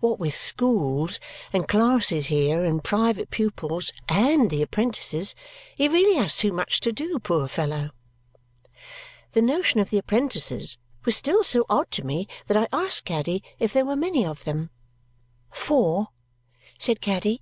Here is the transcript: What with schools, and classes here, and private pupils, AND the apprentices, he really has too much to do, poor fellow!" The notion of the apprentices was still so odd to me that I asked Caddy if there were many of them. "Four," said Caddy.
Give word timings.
What 0.00 0.18
with 0.18 0.34
schools, 0.34 1.20
and 1.52 1.68
classes 1.68 2.26
here, 2.26 2.64
and 2.64 2.82
private 2.82 3.30
pupils, 3.30 3.92
AND 4.08 4.50
the 4.50 4.60
apprentices, 4.60 5.36
he 5.76 5.86
really 5.86 6.16
has 6.16 6.34
too 6.36 6.50
much 6.50 6.80
to 6.80 6.90
do, 6.90 7.20
poor 7.20 7.46
fellow!" 7.46 7.90
The 9.34 9.42
notion 9.42 9.78
of 9.78 9.90
the 9.90 9.98
apprentices 9.98 10.78
was 11.04 11.14
still 11.14 11.44
so 11.44 11.64
odd 11.70 11.92
to 11.92 12.04
me 12.04 12.26
that 12.48 12.56
I 12.56 12.66
asked 12.72 13.04
Caddy 13.04 13.44
if 13.60 13.72
there 13.72 13.84
were 13.84 13.94
many 13.94 14.26
of 14.26 14.42
them. 14.42 14.70
"Four," 15.52 16.08
said 16.76 17.00
Caddy. 17.00 17.40